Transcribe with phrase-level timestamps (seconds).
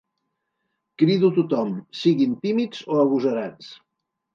[1.03, 3.75] Crido tothom, siguin tímids o agosarats.